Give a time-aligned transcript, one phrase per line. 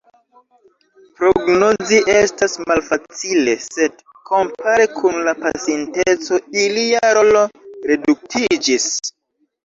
[1.17, 7.43] Prognozi estas malfacile, sed kompare kun la pasinteco ilia rolo
[7.91, 8.89] reduktiĝis.